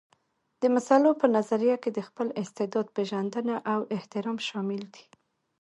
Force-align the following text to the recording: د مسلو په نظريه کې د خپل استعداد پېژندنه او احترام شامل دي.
د 0.61 0.63
مسلو 0.75 1.11
په 1.21 1.27
نظريه 1.35 1.75
کې 1.83 1.89
د 1.93 1.99
خپل 2.07 2.27
استعداد 2.41 2.87
پېژندنه 2.95 3.55
او 3.73 3.79
احترام 3.95 4.37
شامل 4.47 4.81
دي. 4.95 5.03